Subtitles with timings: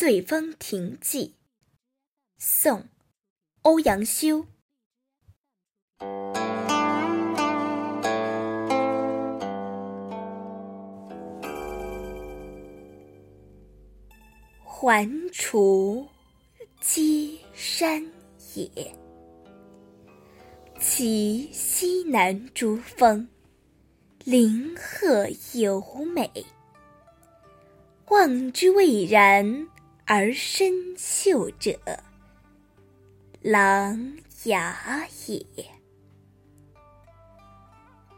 [0.00, 1.26] 醉翁亭记》，
[2.38, 2.80] 宋·
[3.60, 4.46] 欧阳修。
[14.62, 16.08] 环滁
[16.80, 18.02] 皆山
[18.54, 18.70] 也，
[20.80, 23.28] 其西南诸峰，
[24.24, 26.30] 林壑尤美。
[28.08, 29.68] 望之蔚然
[30.12, 31.78] 而深秀者，
[33.42, 33.96] 琅
[34.42, 34.50] 琊
[35.54, 35.64] 也。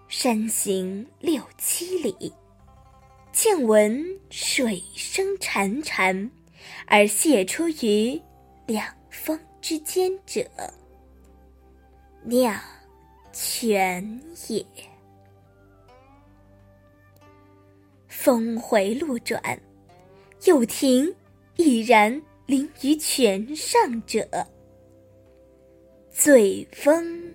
[0.08, 2.32] 山行六七里，
[3.30, 6.30] 见闻水声潺潺，
[6.86, 8.18] 而泻出于
[8.66, 10.48] 两峰之间者，
[12.24, 12.58] 酿
[13.34, 14.18] 泉
[14.48, 14.64] 也。
[18.08, 19.42] 峰回路转。
[20.46, 21.14] 有亭
[21.56, 24.26] 已然临于泉上者，
[26.10, 27.34] 醉翁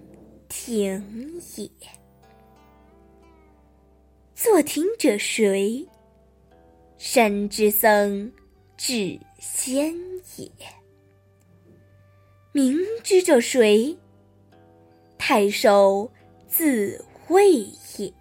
[0.50, 1.70] 亭也。
[4.36, 5.88] 作亭者谁？
[6.98, 8.32] 山之僧
[8.76, 9.94] 智仙
[10.38, 10.52] 也。
[12.52, 13.96] 名之者谁？
[15.18, 16.12] 太守
[16.48, 17.54] 自谓
[17.98, 18.14] 也。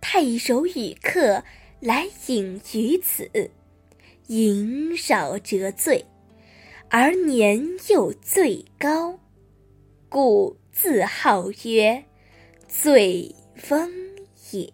[0.00, 1.42] 太守与客。
[1.82, 3.28] 来饮于此，
[4.28, 6.06] 饮少辄醉，
[6.88, 9.18] 而年又最高，
[10.08, 12.04] 故自号曰
[12.68, 13.34] 醉
[13.68, 13.90] 翁
[14.52, 14.72] 也。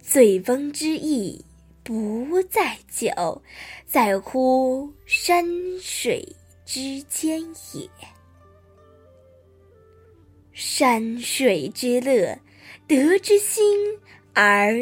[0.00, 1.44] 醉翁之意
[1.82, 3.42] 不在酒，
[3.86, 5.44] 在乎山
[5.80, 7.40] 水之间
[7.74, 7.90] 也。
[10.52, 12.38] 山水之乐。
[12.86, 13.64] 得之心
[14.34, 14.72] 而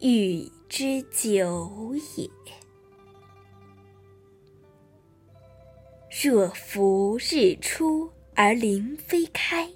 [0.00, 2.30] 与之久也。
[6.22, 9.68] 若夫日出而林霏开，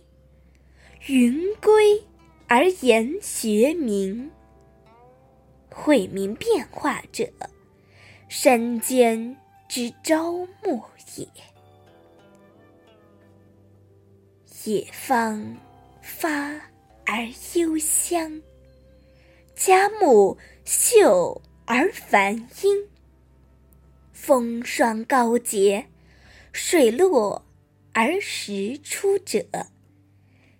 [1.06, 2.02] 云归
[2.46, 4.30] 而岩穴暝，
[5.70, 7.28] 晦明变化者，
[8.28, 9.36] 山间
[9.68, 10.32] 之朝
[10.62, 10.82] 暮
[11.16, 11.26] 也。
[14.64, 15.56] 野芳
[16.00, 16.60] 发。
[17.10, 18.42] 而幽香，
[19.54, 20.36] 佳木
[20.66, 22.86] 秀而繁英。
[24.12, 25.86] 风霜高洁，
[26.52, 27.46] 水落
[27.94, 29.46] 而石出者，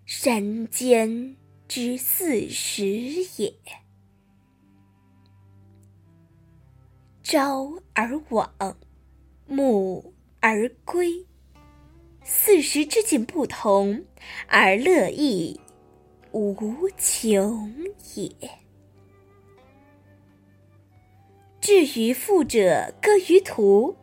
[0.06, 1.36] 山间
[1.68, 2.86] 之四时
[3.36, 3.54] 也。
[7.22, 8.78] 朝而往，
[9.46, 11.26] 暮而归，
[12.24, 14.06] 四时之景不同，
[14.46, 15.60] 而乐亦。
[16.32, 17.72] 无穷
[18.14, 18.30] 也。
[21.60, 23.94] 至于富者歌于途，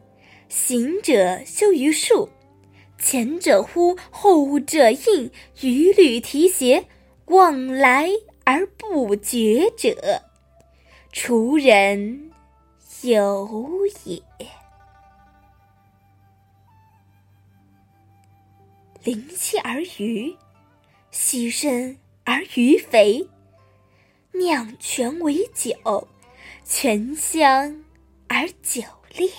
[0.49, 2.29] 行者休于树，
[2.99, 5.31] 前者呼，后者应，
[5.61, 6.85] 与履提携，
[7.25, 8.09] 往来
[8.43, 10.21] 而不绝者，
[11.11, 12.31] 滁人
[13.01, 13.69] 游
[14.03, 14.21] 也。
[19.03, 20.35] 临溪而渔，
[21.09, 21.97] 溪深。
[22.25, 23.29] 而鱼肥，
[24.31, 26.07] 酿泉为酒，
[26.63, 27.85] 泉香
[28.27, 28.81] 而酒
[29.13, 29.31] 冽。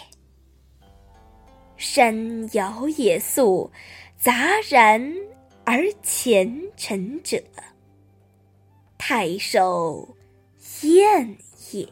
[1.77, 3.73] 山肴野肃，
[4.17, 5.15] 杂然
[5.65, 7.43] 而前陈者，
[8.97, 10.17] 太守
[10.83, 11.37] 宴
[11.73, 11.89] 也。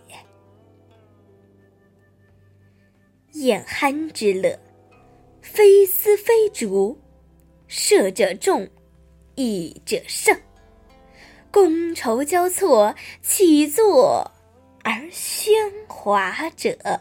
[3.33, 4.57] 宴酣之乐，
[5.43, 6.97] 非丝非竹，
[7.67, 8.71] 射者中，
[9.35, 10.41] 弈者胜。
[11.55, 12.93] 觥筹交错，
[13.23, 14.29] 起坐
[14.83, 15.53] 而喧
[15.87, 17.01] 哗者，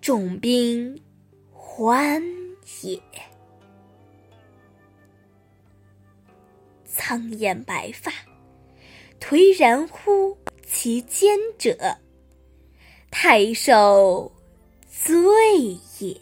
[0.00, 1.02] 众宾
[1.50, 2.22] 欢
[2.82, 3.02] 也。
[6.84, 8.12] 苍颜白发，
[9.18, 11.76] 颓然乎其间者，
[13.10, 14.30] 太守
[14.86, 15.20] 醉
[15.98, 16.20] 也。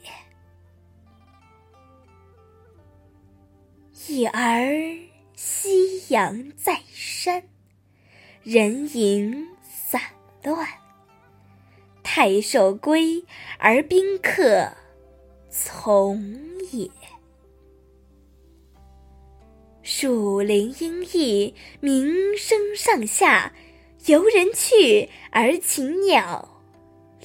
[4.08, 5.15] 已而。
[5.36, 7.42] 夕阳在山，
[8.42, 10.00] 人影散
[10.42, 10.66] 乱。
[12.02, 13.22] 太守归
[13.58, 14.72] 而宾客
[15.50, 16.18] 从
[16.72, 16.90] 也。
[19.82, 23.52] 树林阴翳，鸣声上下，
[24.06, 26.62] 游人去而禽鸟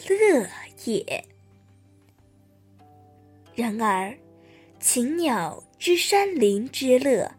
[0.10, 0.50] 乐
[0.84, 1.24] 也。
[3.56, 4.18] 然而，
[4.82, 7.36] 禽鸟知山林之乐。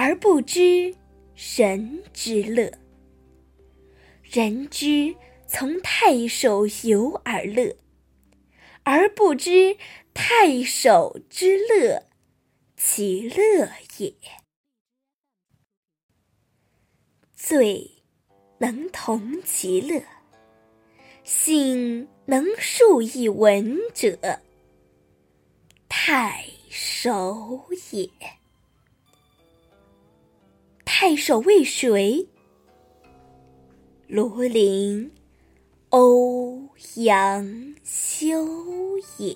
[0.00, 0.94] 而不知
[1.56, 2.72] 人之乐，
[4.22, 5.16] 人知
[5.48, 7.76] 从太守游而乐，
[8.84, 9.76] 而不知
[10.14, 12.04] 太守之乐，
[12.76, 13.68] 其乐
[13.98, 14.14] 也。
[17.34, 18.04] 醉
[18.58, 20.00] 能同其乐，
[21.24, 24.16] 兴能述一文者，
[25.88, 28.08] 太守也。
[31.08, 32.28] 太守为谁？
[34.08, 35.10] 罗琳、
[35.88, 38.46] 欧阳修
[39.16, 39.34] 也。